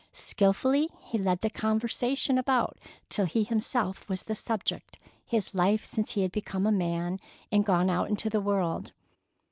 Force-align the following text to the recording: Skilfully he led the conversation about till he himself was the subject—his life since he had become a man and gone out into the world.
Skilfully 0.13 0.89
he 1.01 1.19
led 1.19 1.41
the 1.41 1.49
conversation 1.51 2.39
about 2.39 2.79
till 3.07 3.27
he 3.27 3.43
himself 3.43 4.09
was 4.09 4.23
the 4.23 4.33
subject—his 4.33 5.53
life 5.53 5.85
since 5.85 6.13
he 6.13 6.23
had 6.23 6.31
become 6.31 6.65
a 6.65 6.71
man 6.71 7.19
and 7.51 7.63
gone 7.63 7.87
out 7.87 8.09
into 8.09 8.27
the 8.27 8.41
world. 8.41 8.93